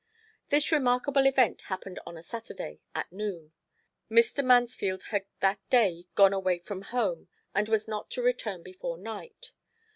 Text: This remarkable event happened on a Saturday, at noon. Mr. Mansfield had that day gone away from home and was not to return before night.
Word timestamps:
This 0.49 0.71
remarkable 0.71 1.27
event 1.27 1.61
happened 1.69 1.99
on 2.07 2.17
a 2.17 2.23
Saturday, 2.23 2.81
at 2.95 3.11
noon. 3.11 3.53
Mr. 4.09 4.43
Mansfield 4.43 5.03
had 5.11 5.25
that 5.41 5.59
day 5.69 6.05
gone 6.15 6.33
away 6.33 6.57
from 6.57 6.81
home 6.81 7.27
and 7.53 7.69
was 7.69 7.87
not 7.87 8.09
to 8.09 8.23
return 8.23 8.63
before 8.63 8.97
night. 8.97 9.51